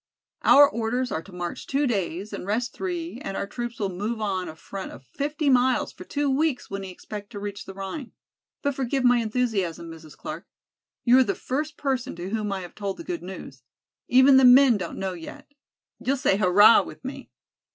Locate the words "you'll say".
15.99-16.35